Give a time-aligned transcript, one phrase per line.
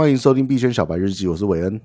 [0.00, 1.78] 欢迎收听币圈小白日记，我是韦恩。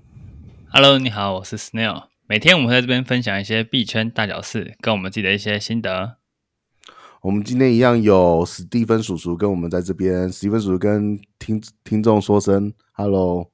[0.71, 2.03] Hello，你好，我是 Snail。
[2.27, 6.15] 每天我们会在这边分享一些币圈大小事，跟我们自己的一些心得。
[7.23, 13.52] 我们今天一样有史蒂芬叔叔跟我们在这边，史蒂芬叔叔跟听听众说声 Hello，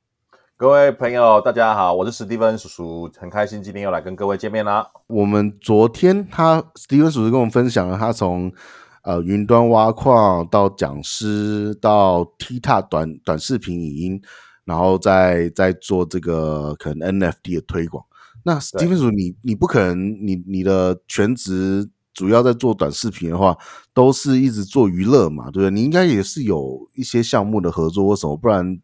[0.55, 4.87] 各位朋友大家好，我是史蒂芬叔叔，很开心今天又来跟各位见面啦。
[5.07, 8.53] 我们昨天他史蒂芬叔叔跟我们分享了他从
[9.01, 14.21] 呃，云端挖矿到讲师到 TikTok 短短视频影音，
[14.65, 18.05] 然后再再做这个可能 NFT 的推广。
[18.43, 23.57] 那 Steven 叔，你你不可能，你你的全职主要在做短视频的话，
[23.93, 25.71] 都是一直做娱乐嘛，对不对？
[25.71, 28.79] 你应该也是有一些项目的合作或什么，不然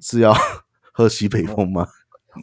[0.00, 0.34] 是要
[0.92, 1.86] 喝西北风吗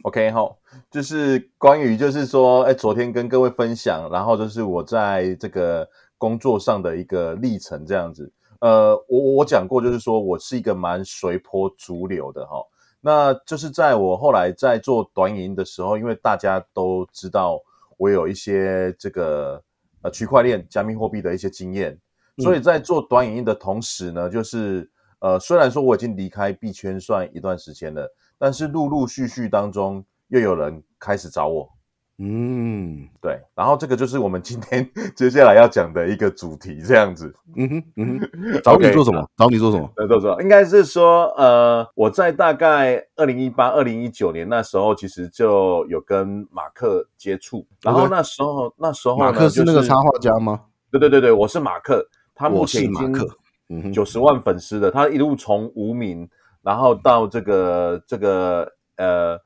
[0.02, 0.58] ？OK 好，
[0.90, 5.88] 就是关于就是说，哎，昨天跟各位分享，然后就是我在这个。
[6.18, 12.56] 工作上的一个历程，这样子，呃，我我讲过，就是说我是一个蛮随波逐流的哈。
[13.00, 17.60] 那就是在我后来在做短影音的时候，因为大家都知道
[17.98, 19.62] 我有一些这个
[20.02, 21.96] 呃区块链、加密货币的一些经验，
[22.38, 24.90] 所以在做短影音的同时呢，就是
[25.20, 31.70] 呃，虽然说我已经离开币圈算一段时间了，但是陆陆续续当中又有人开始找我。
[32.18, 37.30] 嗯，对，然后这个就是我们今天 接下来要讲的一个主题，这样子。
[37.56, 39.92] 嗯哼，嗯哼， 找你做什么？Okay, 找你做什么？
[39.96, 40.42] 呃，做什么？
[40.42, 47.66] 应该是说，呃，我在大概二零一八、二零一九年那时候，其实就有跟马克接触。
[47.82, 50.62] 然后那时候，那时候马克是那个插画家吗？
[50.90, 52.08] 对对对对，我是马克。
[52.34, 54.90] 他目前已经九十万粉丝的。
[54.90, 56.26] 他一路从无名，
[56.62, 59.38] 然后到这个这个呃。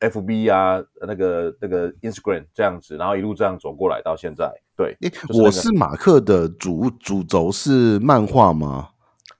[0.00, 4.52] F B 啊，那个那个 Instagram 这样子，然后一路这样走过来到现在。
[4.76, 8.88] 对，欸就是那个、我是马克的主主轴是漫画吗？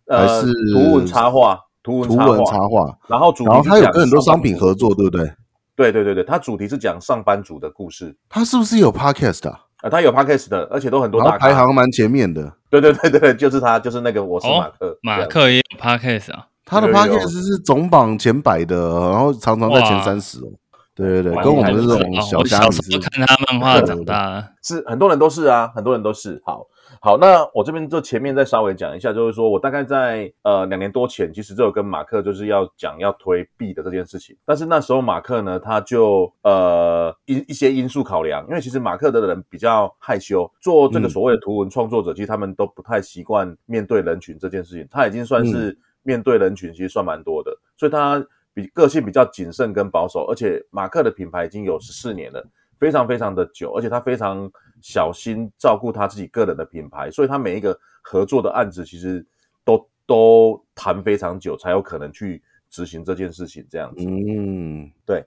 [0.07, 1.61] 呃、还是图文插画？
[1.83, 2.99] 图文图文插画。
[3.07, 5.33] 然后主题，然后他有跟很多商品合作，对不对？
[5.77, 8.17] 对对对对，他主题是讲上班族的故事。
[8.29, 9.61] 他是不是有 Podcast 啊？
[9.83, 12.53] 啊，他有 Podcast 的，而且都很多大排行蛮前面的。
[12.69, 16.49] 对对对对，就是他，就是那个我是马克，哦、马克也有 Podcast 啊。
[16.69, 18.77] 他的 Podcast 是总榜前百的，
[19.11, 20.51] 然后常常在前三十哦。
[20.95, 26.43] 对对对，跟我们这种小家子是看他漫画长大，是很多人都是啊，很多人都是。
[26.45, 26.67] 好，
[27.01, 44.85] 好，那我这边就前面再稍微讲一下，就是说我大概在呃两年多前，其实就有跟马克就是要讲要推币的这件事情，但是那时候马克呢，他就呃一一些因素考量，因为其实马克的人比较害羞，做这个所谓的图文创作者，其实他们都不太习惯面对人群这件事情。
[44.91, 48.25] 他已经算是面对人群，其实算蛮多的，所以他。
[48.55, 52.45] 比个性比较谨慎跟保守，而且马克的品牌已经有十四年了，
[52.81, 54.51] 非常非常的久，而且他非常
[54.83, 59.25] 小心照顾他自己个人的品牌，所以他每一个合作的案子其实
[59.65, 64.05] 都都谈非常久，才有可能去执行这件事情这样子。
[64.05, 65.25] 嗯，对。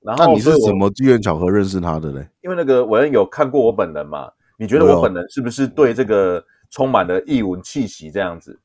[0.00, 2.28] 然后那你是怎么机缘巧合认识他的嘞？
[2.42, 4.30] 因为那个韦恩有看过我本人嘛？
[4.58, 8.60] 你觉得我本人是不是对这个充满了异文气息这样子？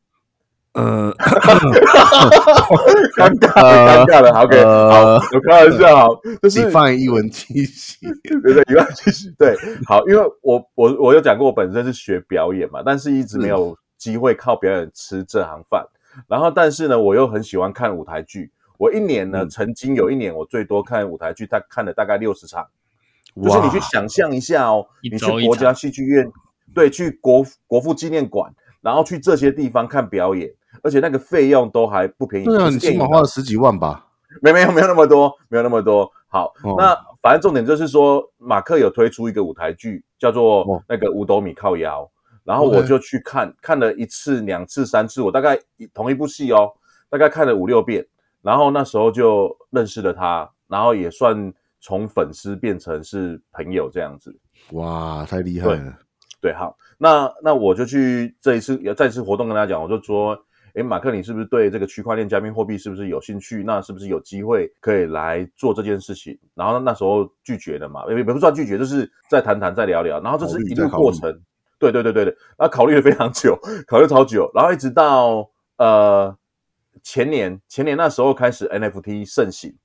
[0.73, 1.11] 呃，
[3.17, 4.29] 尴尬了，尴尬了。
[4.43, 6.07] OK，好，我开玩笑，好，
[6.41, 7.97] 就是放一文气息，
[8.43, 15.85] 对对，一文气息，对，好，因为我我我有讲过，我本身是学表演嘛，但是一直没有机会靠表演吃这行饭。
[16.27, 18.51] 然后，但是呢，我又很喜欢看舞台剧。
[18.77, 22.67] 我一年呢，曾经有一年，我最多看舞台剧，大看了大概六十场。
[23.41, 26.29] 就是你去想象一下哦，你去国家戏剧院，
[26.73, 30.53] 对，去国国父纪念馆，然后去这些地方看表演。
[30.83, 34.05] 而且那个费用都还不便宜，对啊，你起码花了十几万吧？
[34.39, 36.09] 没没有没有那么多，没有那么多。
[36.27, 42.09] 好，哦、那反正重点就是说，马克有推出一个舞台剧，叫做那个五斗米靠腰，哦、
[42.43, 45.59] 然后我就去看，看了一次、两次、三次，我大概
[45.91, 46.71] 同一部戏哦，
[47.09, 48.05] 大概看了五六遍，
[48.43, 51.51] 然后那时候就认识了他，然后也算
[51.81, 54.33] 从粉丝变成是朋友这样子。
[54.73, 55.93] 哇，太厉害了！
[56.41, 60.37] 对，好，那那我就去这一次要再次活动跟大家讲，我就说。
[60.75, 63.63] 诶，马克，你是不是对这个区块链加密货币是不是有兴趣？
[63.63, 66.37] 那是不是有机会可以来做这件事情？
[66.53, 70.21] 然后那时候拒绝了嘛，也不算拒绝，就是再谈谈，再聊聊。
[70.21, 71.21] 然后这是一路过程，
[71.79, 72.37] 对对对对对。
[72.55, 76.37] 然后考虑了非常久，考虑超久，然后一直到呃
[77.01, 79.75] 前年，前年那时候开始 NFT 盛行，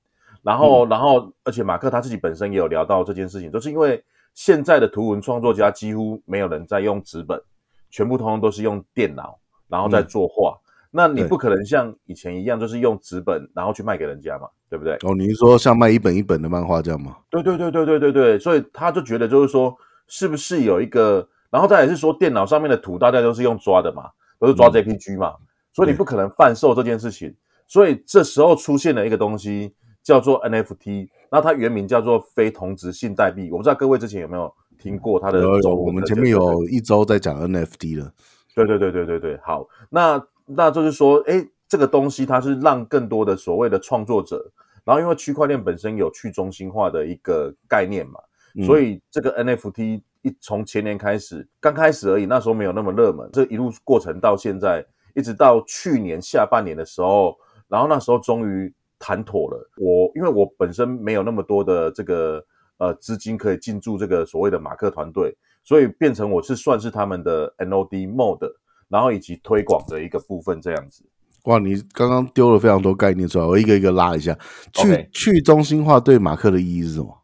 [0.43, 4.01] 然后、嗯、然后而且马克他自己本身也有聊到这件事情，就是因为
[4.35, 7.41] 现在的图文创作家几乎没有人在用纸本，
[7.89, 10.55] 全部通通都是用电脑，然后在作画。
[10.59, 10.61] 嗯
[10.97, 14.93] 那你不可能像以前一样，就是用纸本然后去卖给人家嘛，对不对？
[15.01, 17.17] 哦，你是说像卖一本一本的漫画这样吗？
[17.29, 19.75] 对对对对对对对，所以他就觉得就是说，
[20.07, 24.09] 是不是有一个，然后再也是说电脑上面的图大家都是用抓的嘛，
[24.39, 25.43] 都是抓 JPG 嘛，嗯、
[25.73, 27.35] 所以你不可能贩售这件事情，
[27.67, 33.49] 所以这时候出现了一个东西叫做 NFT，那它原名叫做非同质性代币。
[33.51, 35.41] 我不知道各位之前有没有听过它的？
[35.41, 38.13] 有有，我们前面有一周在讲 NFT 了。
[38.53, 44.49] 对对对对对对，好，那那就是说，哎，这个东西它是让更多的所谓的创作者，
[44.83, 48.19] 然后因为区块链本身有去中心化的一个概念嘛，
[48.53, 54.85] 嗯、所以这个 NFT 一从前年开始，刚开始而已，那时候没有那么热门，这一路过程到现在，
[55.15, 57.35] 一直到去年下半年的时候，
[57.67, 59.69] 然后那时候终于谈妥了。
[59.77, 62.45] 我因为我本身没有那么多的这个
[62.77, 65.35] 呃资金可以进驻这个所谓的马克团队。
[65.67, 68.53] 所以变成我是算是他们的 NOD mode，
[68.87, 71.03] 然后以及推广的一个部分这样子。
[71.45, 74.37] 哇，你刚刚丢了非常多概念出来，我一个一个拉一下。
[74.71, 77.19] 去.去中心化对马克的意义是什么？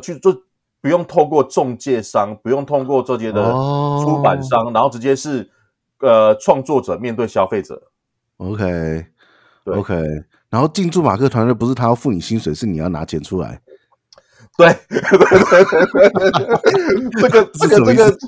[0.00, 0.32] 去就
[0.80, 4.76] 不用透过中介商，不用通过这些的出版商，oh.
[4.76, 5.50] 然后直接是
[5.98, 7.90] 呃创作者面对消费者。
[8.36, 9.06] OK，
[9.64, 9.94] 对 OK，
[10.52, 13.58] 然后进驻马克团队不是他要付你薪水，是你要拿钱出来。
[14.58, 18.18] 对，对对对对对，这个这个这个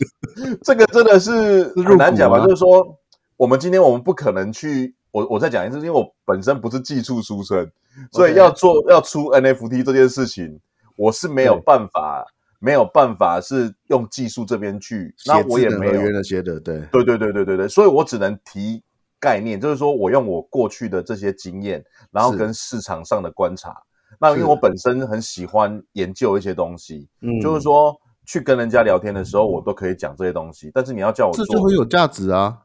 [0.62, 2.40] 这个真的是很难讲吧？
[2.40, 2.98] 就是说，
[3.36, 7.70] 我们今天我们不可能去，我我再讲一次，因为我本身不是技术出身，
[8.10, 10.58] 所以要做要出 NFT 这件事情，
[10.96, 12.24] 我是没有办法，
[12.58, 16.00] 没有办法是用技术这边去，那我也没有。
[16.10, 16.80] 那些的，对。
[16.90, 18.82] 对对对对对对，所以我只能提
[19.24, 23.74] 概念，就是说我用我过去的这些经验，然后跟市场上的观察。
[24.20, 30.70] 那因为我本身很喜欢研究一些东西，嗯，就是说去跟人家聊天的时候，我都可以讲这些东西。
[30.74, 32.58] 但是你要叫我做，这就很有价值啊。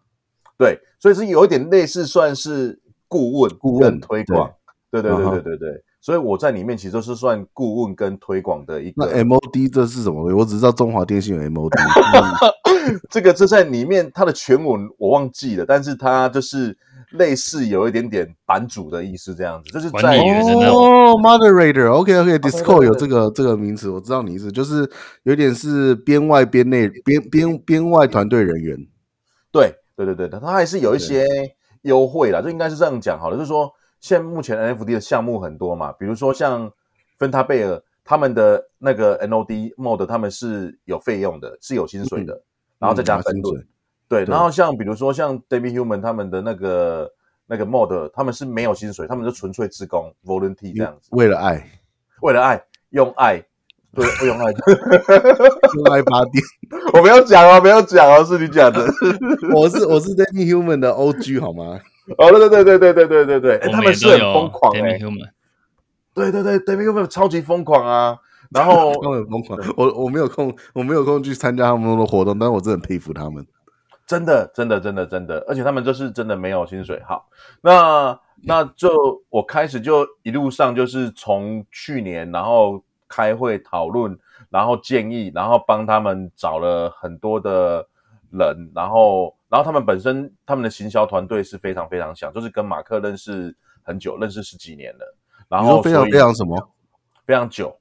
[0.58, 2.78] 对，所以是有一点类似，算是
[3.08, 4.52] 顾问、顾问推广。
[4.92, 5.84] 对对对对对对。
[6.02, 9.06] 所以我在里面其实都是算顾问跟推广的一个。
[9.06, 10.34] 那 MOD 这是什么？
[10.36, 11.72] 我只知道中华电信有 MOD。
[13.10, 16.78] 这个这在里面它的全文我忘记了，但是它就是。
[17.14, 20.16] 类似有一点点版主的意思，这样子，就是在
[20.68, 24.88] 哦，moderator，OK OK，Discord 有这个这个名词，我知道你意思，就是
[25.24, 28.78] 有点是边外边内边边边外团队人员。
[29.52, 31.26] 对对对对，他还是有一些
[31.82, 33.38] 优惠啦，就应该是这样讲好了。
[33.38, 36.72] 就是说，现在目前 NFT 的项目很多嘛，比如说像
[37.18, 42.42] 芬塔贝尔他们的那个 NOD Mode，他们是有费用的，是有薪水的，
[42.80, 43.68] 然后再加分润。
[44.08, 47.12] 对，然后像比如说像 Demi Human 他们的那个
[47.46, 51.70] 那个 mod，他们是没有薪水，他们就纯粹自工 volunteer 这样子，为了爱，
[52.22, 53.44] 为了爱，用爱，
[53.94, 54.52] 对， 用爱，
[55.76, 56.44] 用爱发电。
[56.94, 58.84] 我没有讲啊，没有讲啊，是你讲的。
[59.54, 61.80] 我是我是 Demi Human 的 OG 好吗？
[62.18, 64.98] 哦，对对对对对对对对对，他们是很疯狂哎。
[64.98, 65.30] Demi Human，
[66.14, 68.18] 对对对，Demi Human 超级疯狂啊。
[68.50, 73.46] 然后 他们很疯狂，我我没有空，我没有空去参加他们的活动，但是我真的很佩服他们。
[74.08, 77.00] 真的，真的，真的，真的，而且他们就是真的没有薪水。
[77.08, 77.28] 好，
[77.62, 84.18] 那那就我开始就一路上就是从去年，然后开会讨论，
[84.50, 87.88] 然后建议，然后帮他们找了很多的
[88.32, 95.16] 人，然后然后他们本身他们的行销团队是非常非常强，就是跟马克认识很久，认识十几年了。
[95.48, 96.72] 然后非常非常什么？
[97.26, 97.76] 非常久，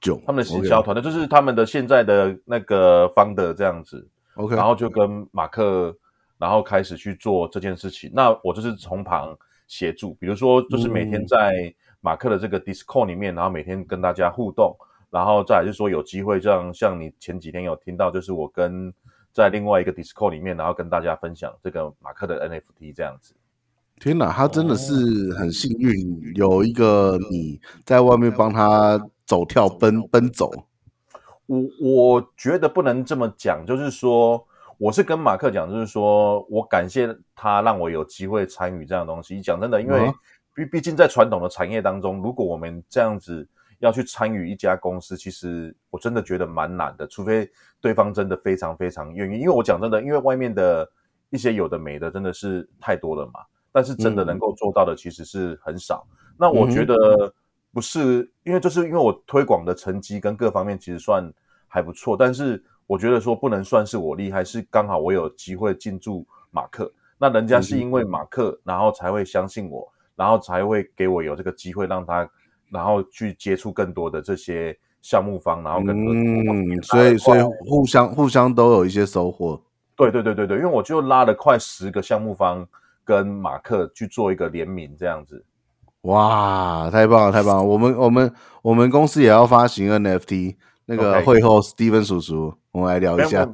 [0.00, 0.20] 久。
[0.26, 4.08] 他们的行销团队就是他们的现在的那个 founder 这样子。
[4.34, 5.96] OK，然后就跟马克，
[6.38, 8.10] 然后开始去做这件事情。
[8.12, 9.36] 那我就是从旁
[9.68, 14.76] 协助，比如说就是每天在马克的这个 Discord 里面，然后每天跟大家互动，
[15.10, 18.92] 然后再来就是说有机会这样，像你前几天有听到，就是我跟
[19.34, 23.34] 在另外一个 Discord 里面，然后跟大家分享这个马克的 NFT 这样子。
[24.00, 24.94] 天哪，他真的是
[25.34, 30.50] 很幸运，有一个你在外面帮他走跳奔奔走。
[31.46, 34.44] 我我觉得不能这么讲，就是说，
[34.78, 39.40] 我是跟马克讲，就是说我感谢他让我有机会参与这样的东西。
[39.40, 40.12] 讲真的，因为
[40.54, 43.46] 毕毕竟在传统的产业当中，如果我们这样子
[43.78, 47.50] 要去参与一家公司，其实我真的觉得蛮难的，除非
[47.80, 49.38] 对方真的非常非常愿意。
[49.38, 50.88] 因为我讲真的，因为外面的
[51.30, 53.40] 一些有的没的真的是太多了嘛，
[53.72, 56.06] 但是真的能够做到的其实是很少。
[56.10, 57.32] 嗯、那我觉得。
[57.74, 61.28] 不是，因为就是因为我推广的成绩跟各方面其实算
[61.66, 66.88] 还不错，但是我觉得说不能算是我厉害，是刚好我有机会进驻马克，
[67.18, 72.30] 那人家是因为马克，然后才会相信我，然后才会给我有这个机会让他，
[72.70, 79.60] 然后去接触更多的这些项目方，然后更多的嗯，所以所以互相互相都有一些收获。
[79.96, 82.66] 对对对对对，因为我就拉了快十个项目方
[83.04, 85.44] 跟马克去做一个联名这样子。
[86.02, 87.62] 哇，太棒了，太棒了！
[87.62, 93.46] 我们我们我们公司也要发行 NFT，那个会后 Steven 叔叔，我们来聊一下。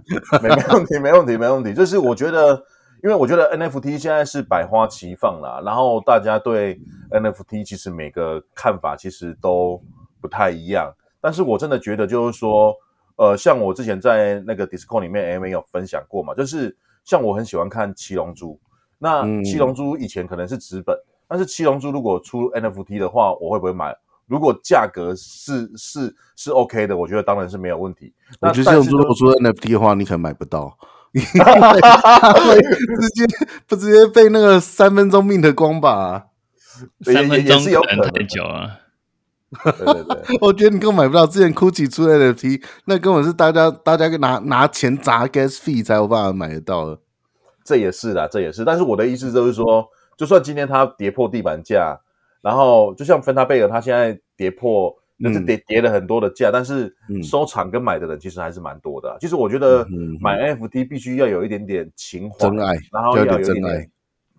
[0.43, 1.73] 没没问题，没问题，没问题。
[1.75, 2.61] 就是我觉得
[3.03, 6.81] 因为我觉得 NFT 现在是百花齐放啦，然后大家对
[7.11, 9.83] NFT 其实每个看法其实都
[10.21, 10.93] 不太一样。
[11.21, 12.75] 但是我真的觉得，就是说，
[13.17, 18.59] 呃，像我之前在那个 Discord 里面 AMA 有分享过嘛，就是像我很喜欢看七龙珠，
[18.99, 23.97] 那七龙珠以前可能是纸本，嗯、但是七龙珠如果出 NFT 的话，我会不会买？
[24.27, 28.15] 如果价格是是是 OK 的，我觉得当然是没有问题。
[28.41, 30.77] 我觉得七龙珠如果出 NFT 的话，你可能买不到。
[31.13, 33.27] 直接
[33.67, 36.27] 不直接被那个三分钟命的光吧？
[37.03, 38.79] 三分钟是有可能太久啊！
[39.65, 41.27] 对对对，我觉得你根本买不到。
[41.27, 46.99] 之前 Gucci 出 NFT，那根本是大家大家拿拿钱砸 gas fee 才有办法买得到的。
[47.65, 48.65] 这也是啦，这也是。
[48.65, 52.01] 但是我的意思就是说，就算今天它跌破地板价，
[52.41, 55.00] 然后就像芬达贝尔，它现在跌破。
[55.23, 59.15] 那是跌跌了很多的价，但是收藏跟买的人其实还是蛮多的。
[59.21, 59.87] 其实我觉得
[60.19, 63.91] 买 NFT 必须要有一点点情怀，真爱，然后要有一点点，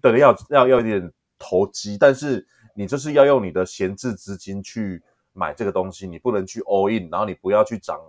[0.02, 1.98] 对，要要要一点投机。
[2.00, 5.00] 但是你就是要用你的闲置资金去
[5.34, 8.00] 买这个东西，你不能去 all in，然后你不要去涨，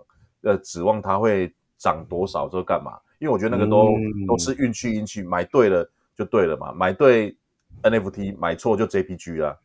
[0.41, 2.97] 呃，指望它会涨多少这干嘛？
[3.19, 3.89] 因为我觉得那个都
[4.27, 7.37] 都是运气运气，买对了就对了嘛，买对
[7.83, 9.55] NFT，买错就 JPG 啦。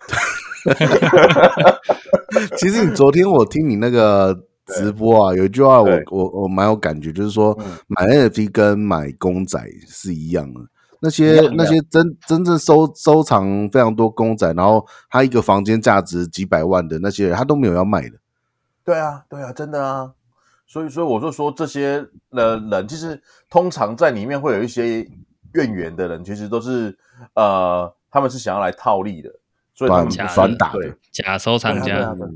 [2.56, 10.60] 其实你昨天我听你那个直播啊，有一句话我我我蛮有感觉，就是说买 NFT 跟买公仔是一样的。
[11.04, 18.16] 那些那些真真正收收藏非常多公仔，然后他一个房间价值几百万的那些人，他都没有要卖的。
[18.84, 20.12] 对啊，对啊，真的啊。
[20.64, 25.04] 所以所以我就说这些的人，其实通常在里面会有一些
[25.54, 26.96] 怨言的人，其实都是
[27.34, 29.28] 呃，他们是想要来套利的。
[29.86, 32.30] 所以他们反打对假收藏家，对啊，对，啊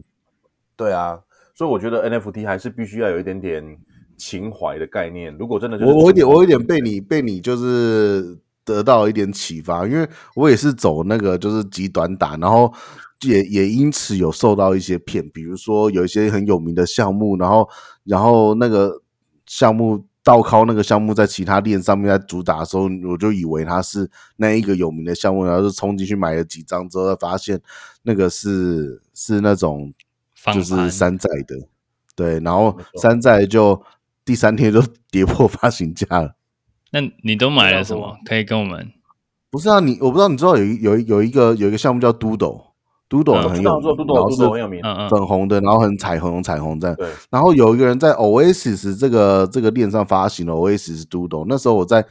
[0.76, 1.20] 对啊，
[1.54, 3.78] 所以我觉得 NFT 还是必须要有一点点
[4.16, 5.36] 情怀的概念。
[5.38, 12.72] 如果真的就我有点我有点被你被你就是得到一点启发，因为我也是走那个就是极短打，然后
[13.22, 17.68] 也也因此有受到一些骗，比如说有一些很有名的项目，然后
[18.04, 19.02] 然后那个
[19.46, 20.04] 项目。
[20.26, 27.61] 倒靠那个项目在其他链上面在主打的时候，我就以为它是那一个有名的项目，然后就冲进去买了几张之后，发现
[28.02, 29.95] 那个是是那种
[30.52, 31.68] 就是山寨的，
[32.16, 33.80] 对，然后山寨就
[34.25, 36.35] 第三天就跌破发行价了。
[36.90, 38.16] 那你都买了什么？
[38.25, 38.92] 可以跟我们？
[39.49, 42.65] 不是啊，你我不知道，你知道有一有一有一个有一个项目叫 Doodle。
[43.08, 46.96] Doodle 很有名，然后是粉红的，然后很彩虹彩虹这样。
[47.30, 51.46] 然后有一个人在 Oasis 这个这个链上发行了 Oasis Doodle。
[51.48, 52.04] 那时候我在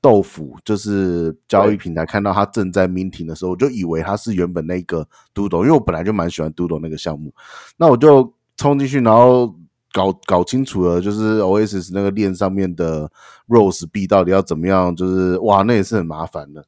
[0.00, 7.34] 豆腐就是交易平台看到他正在 minting 的时候，我就以为他是原本那个 Doodle，因为我本来就蛮喜欢 Doodle 那个项目。
[7.76, 9.54] 那我就冲进去，然后
[9.92, 13.10] 搞搞清楚了，就是 Oasis 那个链上面的
[13.46, 16.64] Rose 币到底要怎么样，就是哇，那也是很麻烦的。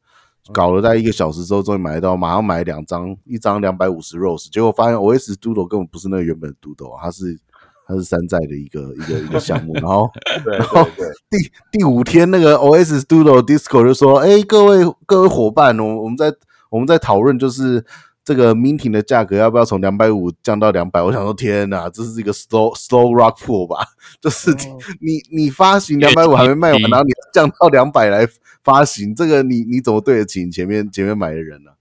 [0.53, 7.39] 搞了在一个小时之后，终于买得到，马上买两张，一张两百五十 rose，结果发现 OS Doodle 根本不是那个原本的 Doodle，它是
[7.87, 9.75] 它是山寨的一个一个一个项目。
[9.75, 10.11] 然后，
[10.47, 10.85] 然后
[11.31, 16.35] 第第五天那个 OS Doodle Discord 就说：“哎，各位各位伙伴，我我们在
[16.71, 17.85] 我们在讨论就是。”
[18.25, 21.03] 这个 minting 的价格要不要从两百五降到两百？
[21.03, 23.85] 我想说，天哪，这是一个 slow slow rock pool 吧？
[24.23, 24.55] 就是
[25.01, 28.25] 你你发行两百五还没卖完，然后你降到两百来
[28.63, 31.73] 发行，这个你你怎么对得起你前面前面买的人呢？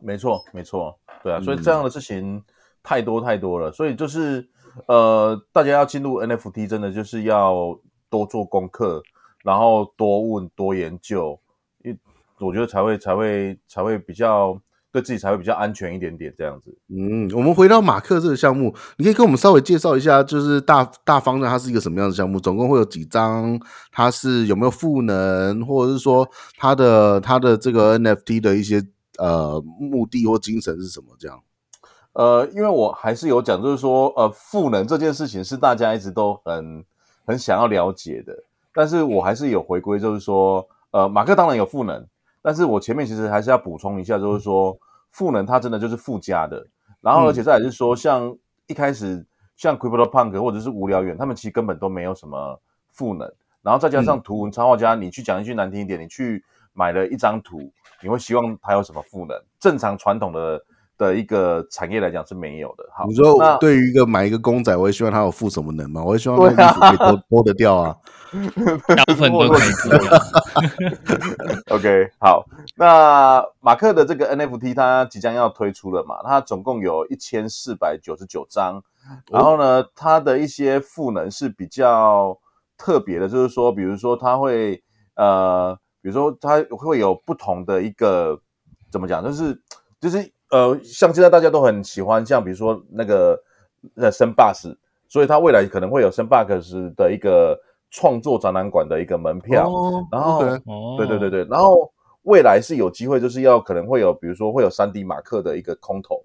[0.00, 2.42] 没错，没错，对啊，所以这样的事情
[2.82, 4.48] 太多太多了，所以就是
[4.86, 9.02] 呃，大家要进入 NFT，真的就是要多做功课，
[9.44, 11.38] 然后多问多研究，
[11.84, 11.98] 因为
[12.38, 14.58] 我觉得才会才会才会比较。
[14.90, 16.74] 对自己才会比较安全一点点，这样子。
[16.88, 22.40] 嗯，我们回到马克这个项目，你可以跟我们稍微介绍一下，就是大大方向它是一个什么样的项目？
[22.40, 23.60] 总共会有几张？
[23.92, 26.26] 它是有没有赋能，或者是说
[26.56, 28.82] 它的它的这个 NFT 的一些
[29.18, 31.08] 呃目的或精神是什么？
[31.18, 31.38] 这样。
[32.14, 36.84] 呃，因为我还是有讲，就是说呃赋能这件事情是大家一直都很
[37.26, 38.32] 很想要了解的，
[38.72, 42.06] 但是我还是有回归，就是说呃马克当然有赋能。
[42.42, 44.78] 但是我前面其实还是要补充一下，就是说
[45.10, 46.66] 赋能它真的就是附加的，
[47.00, 49.24] 然后而且再来是说，像一开始
[49.56, 52.60] 像 CryptoPunk 或者是无聊猿，他们其实根本都没有什么
[52.92, 53.30] 赋能，
[53.62, 59.36] 然后再加上图文插画家，你去讲一句难听一点，你去买了一张图，你会希望它有什么赋能？
[59.58, 60.62] 正常传统的
[60.98, 62.84] 的一个产业来讲是没有的。
[62.92, 66.02] 好，你说对于一个买一个公仔，我也希望它有赋什么能吗？
[66.04, 67.96] 我也希望那衣服可以 脱脱得掉啊。
[68.94, 69.96] 大部分都可以做。
[71.74, 72.44] OK，好，
[72.76, 76.16] 那马克的这个 NFT 它即将要推出了嘛？
[76.24, 78.82] 它总共有一千四百九十九张，
[79.30, 82.38] 然后呢，它的一些赋能是比较
[82.76, 84.82] 特别的，就是说，比如说它会
[85.14, 88.40] 呃，比比如说它会有不同的一个
[88.90, 89.60] 怎么讲，就是
[90.00, 93.38] 就是呃，像现在大家都很喜欢，像比如说那个
[93.96, 94.76] 呃，Sand Box，
[95.08, 97.58] 所以它未来可能会有 Sand Box 的一个
[97.90, 106.24] 创作展览馆的一个门票，哦、然后、哦、对对对对，然后未来是有机会，就是要可能会有，比如说会有三 D 马克的一个空投。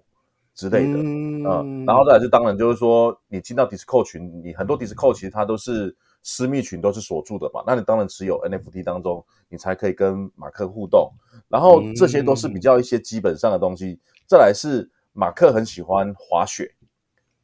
[0.56, 5.92] 之类的，嗯、呃，然后再来就当然就是说，你进到 Discord 群，你很多 Discord 其实它都是
[6.24, 11.12] 私密群，都是锁住的嘛，那你当然持有 NFT 当中，你才可以跟马克互动。
[11.48, 13.90] 然后这些都是比较一些基本上的东西。
[13.90, 16.74] 嗯、再来是马克很喜欢滑雪，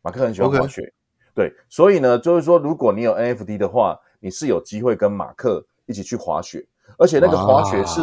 [0.02, 0.92] 马克很喜欢滑雪.
[1.32, 6.66] 对，所以呢，就是说如果你有 NFT 的话，你是有机会跟马克一起去滑雪，
[6.99, 8.00] 而且那个滑雪是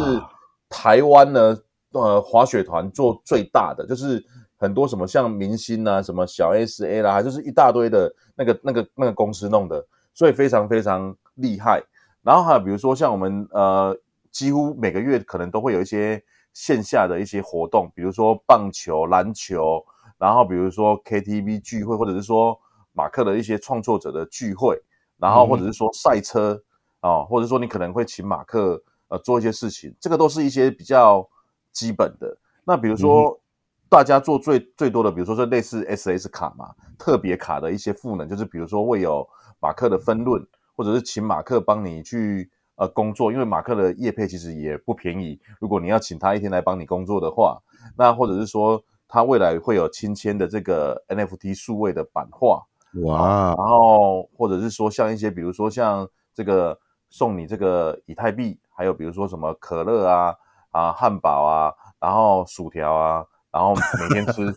[0.70, 1.58] 台湾呢，
[1.90, 4.24] 呃，滑雪团做最大的，就是。
[4.60, 9.86] 很多什么像明星啊，什么小 S A 啦，就是一大堆的那个、那个、那个公司弄的，
[10.18, 11.80] 所以非常非常厉害。
[12.22, 13.96] 然后还有比如说像我们呃，
[14.32, 16.20] 几乎每个月可能都会有一些
[16.52, 19.80] 线下的一些活动，比如说棒球、篮球，
[20.18, 22.58] 然后比如说 KTV 聚会，或者是说
[22.92, 24.82] 马克的一些创作者的聚会，
[25.18, 26.60] 然后或者是说赛车
[26.98, 31.24] 啊、或者说你可能会请马克呃做一些事情，这个都是一些比较
[31.70, 32.36] 基本的。
[32.64, 33.38] 那比如说。
[33.88, 39.26] 嗯大家做最最多的，比如说是类似 SS 卡嘛，特别卡的一些赋能，就是比如说会有
[39.60, 45.40] 马克的分论，或者是请马克帮你去呃工作，因为马克的业配其实也不便宜。
[45.58, 47.58] 如果你要请他一天来帮你工作的话，
[47.96, 48.78] 那或者是说
[49.08, 52.62] 他未来会有亲签的这个 NFT 数位的版画，
[53.04, 56.78] 哇，然后或者是说像一些比如说像这个
[57.08, 60.34] 送你这个以太币，还有比如说什么可乐啊
[60.72, 63.24] 啊汉堡啊，然后薯条啊。
[63.50, 64.54] 然后每天吃，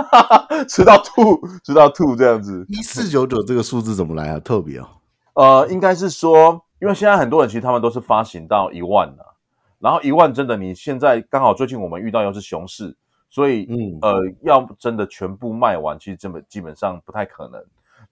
[0.68, 2.64] 吃到吐，吃到吐这样子。
[2.68, 4.40] 一四九九这个数字怎么来啊？
[4.40, 4.88] 特别哦。
[5.34, 9.36] 呃，应该是说，因为现在很多人其实他们都是发行到一万了，
[9.78, 12.96] 然后一万真的，你现在刚好最近我们遇到又是熊市，
[13.30, 17.62] 所以嗯呃，要真的全部卖完，其实这么基本上不太可能。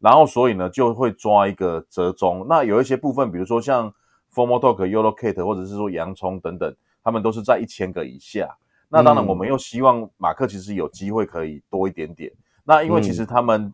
[0.00, 2.46] 然后所以呢，就会抓一个折中。
[2.48, 3.92] 那有一些部分，比如说像
[4.34, 8.56] Formal Talk、Yolo Kate 或者是说洋葱等等，他们都是在一千个以下。
[8.88, 12.32] 那当然，我们又希望马克其实有机会可以多一点点。
[12.62, 13.72] 那因为其实他们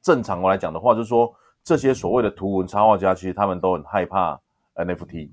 [0.00, 4.40] 正常来讲的话，就是说这些所谓的图文插画家，其实他们都很害怕
[4.74, 5.28] NFT，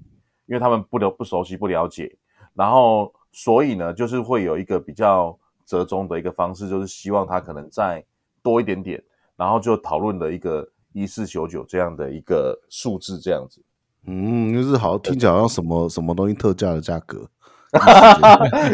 [0.46, 2.18] 因为他们不了不熟悉不了解。
[2.54, 8.04] 然后所以呢，就是会有一个比较折中的一个方式，就是希望他可能再
[8.44, 9.02] 多一点点，
[9.38, 13.64] 然后就讨论的一个一四九九这样的一个数字这样子。
[14.06, 17.30] 嗯，就是好像听起来好像什么什么东西特价的价格。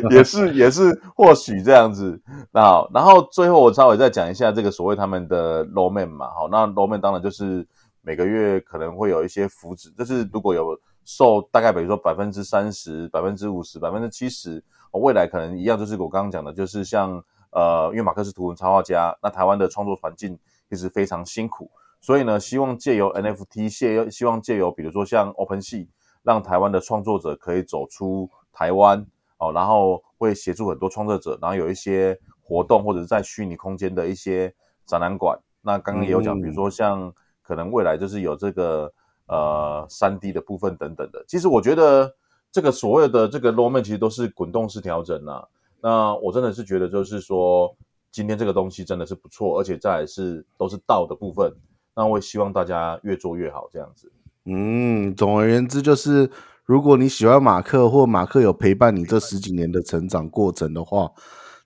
[0.10, 2.21] 也是也是，或许这样子。
[2.51, 6.29] 那好然后最后我稍微再讲一下这个所谓他们的 ROMAN 嘛。
[6.29, 7.67] 好，那 ROMAN 当然就是
[8.01, 25.86] 每个月可能会有一些福祉，就是如果有受大概比如说百分之三十、百分之五十、百分之七十，未来可能一样，就是我刚刚讲的，就是像呃，因为马克是图文插画家，那台湾的创作环境其实非常辛苦，所以呢，希望借由 NFT，借希望借由比如说像 OpenSea，
[26.23, 28.29] 让台湾的创作者可以走出。
[28.55, 29.05] 台湾
[29.37, 34.51] 哦，然后会协助很多创作者，然后有一些活动或者是在虚拟空间的一些
[34.85, 35.37] 展览馆。
[35.61, 38.89] 那刚刚也有讲，比如说像可能未来就是有这个
[39.27, 41.25] 呃三 D 的部分等等的。
[41.27, 42.15] 其实我觉得
[42.49, 45.45] 这个所谓的这个 ROMA 其实都是滚动式调整呐、
[45.81, 47.75] 那我真的是觉得就是说
[48.09, 51.53] 今天这个东西真的是不错，而且再来是都是道的部分。
[51.93, 54.09] 那我也希望大家越做越好这样子。
[54.45, 56.31] 嗯，总而言之就是。
[56.65, 61.12] 如果你喜欢马克，或马克有陪伴你这十几年的成长过程的话，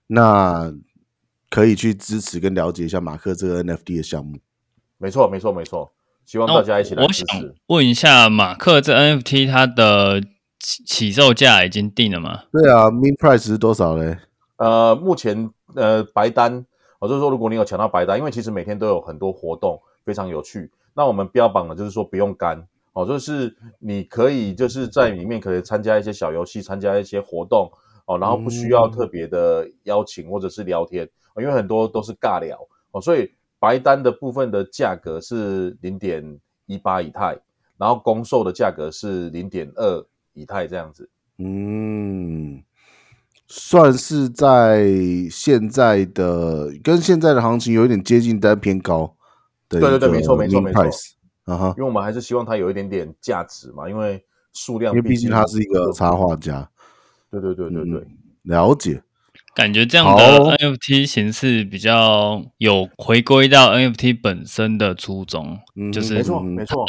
[0.08, 0.72] 那
[1.48, 4.38] 可以去支持跟了解一下马克这个 NFT 的项目。
[4.98, 5.90] 没错，没错，没错。
[6.26, 7.24] 希望大家一起来支持。
[7.24, 10.20] 我想问一下，马克这 NFT 它的
[10.58, 12.42] 起起售价已经定了吗？
[12.52, 14.18] 对啊，Min Price 是多少嘞？
[14.58, 16.66] 呃，目前呃白单，
[16.98, 20.70] 我就是说，如果你有抢到白单，因为其实每天都有很多活动，非常有趣。
[20.92, 22.68] 那我们标榜的就是说不用肝。
[22.92, 27.70] 哦，就是你可以就是在里面可以参加一些小游戏，参加一些活动
[28.06, 32.58] 哦，然后不需要特别的邀请或者是聊天，因为很多都是尬聊
[32.90, 37.38] 哦，所以白单的部分的价格是零点一八以太，
[37.78, 41.08] 然后公售的价格是零点二以太这样子。
[41.38, 42.62] 嗯，
[43.46, 44.84] 算是在
[45.30, 49.14] 现在的跟现在的行情有一点接近，但偏高。
[49.68, 50.82] 对对对，没错没错没错。
[51.44, 54.22] 啊哈，因为我们还是希望它有一点点价值嘛，因为
[54.52, 56.68] 数量，因为毕竟他是一个插画家。
[57.30, 58.06] 对对对对对，
[58.42, 59.02] 了解。
[59.54, 66.86] 感觉这样的 NFT 形式比较有回归到 NFT 本身的初衷，嗯、就是没错没错，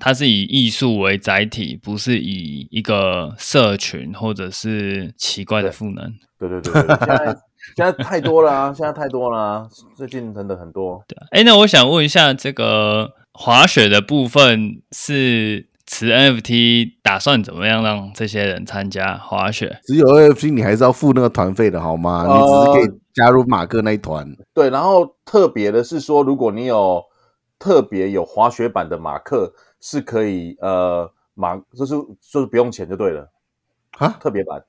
[0.00, 6.12] 它是以艺术为载体，不是以一个社群或者是奇怪的赋能。
[6.38, 7.36] 对对对对，现在
[7.76, 11.02] 现在太多了啊，现在太多了啊，最近真的很多。
[11.06, 19.80] 对，哎，那我想问一下，这个滑雪的部分是持 NFT 打算怎么样让这些人参加滑雪？
[19.84, 22.26] 只有 NFT 你还是要付那个团费的好吗？
[22.28, 24.30] 呃、你只是可以加入马克那一团。
[24.52, 27.02] 对，然后特别的是说，如果你有
[27.58, 31.94] 特别有滑雪版的马克，是可以呃马就是
[32.30, 33.30] 就是不用钱就对了
[33.92, 34.62] 啊，特别版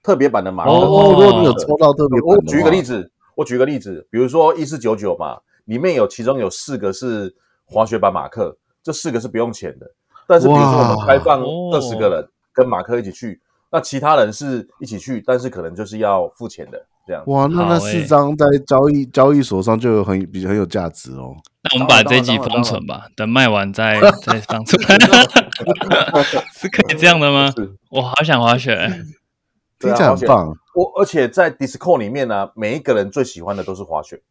[0.00, 0.70] 特别版的马克。
[0.70, 7.34] 哦，如果你有抽到特别版，我举一个例子，我举个例子，比如说一四九九嘛，里面有其中有四个是
[7.66, 9.86] 滑雪板马克，这四个是不用钱的。
[10.26, 17.22] 但是比如说我们开放二十个人跟马克一起去，那其他人是一起去，但是可能就是要付钱的这样。
[17.26, 21.36] 哇，那那四张在交易交易所上就有很比较很有价值哦。
[21.62, 24.96] 那我们把这集封存吧，等卖完再 再放出来。
[26.54, 27.52] 是可以这样的吗？
[27.90, 28.74] 我好想滑雪，
[29.78, 30.56] 听起来很棒。
[30.74, 34.22] 我而且在 Discord 里面呢，每一个人最喜欢的都是滑雪。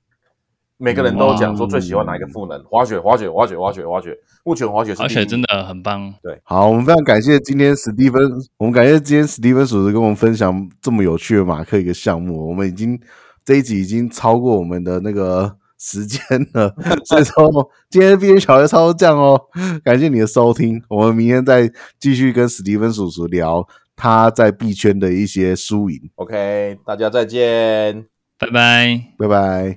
[0.77, 4.17] 每个人都讲说最喜欢哪一个赋能，滑雪，滑雪，滑雪，滑雪，滑雪。
[4.43, 6.13] 目前滑雪是，滑雪真的很棒。
[6.21, 8.21] 对，好，我们非常感谢今天史蒂芬，
[8.57, 12.49] 我们感谢今天史蒂芬叔叔跟我们分享这么有趣的马克一个项目。
[12.49, 12.99] 我们已经
[13.45, 16.21] 这一集已经超过我们的那个时间
[16.53, 19.39] 了，所以说今天币圈小白超这样哦。
[19.83, 25.97] 感谢你的收听，我们明天再继续跟史蒂芬叔叔聊他在币圈的一些输赢。
[26.15, 28.05] OK，大家再见，
[28.38, 29.73] 拜拜，拜拜。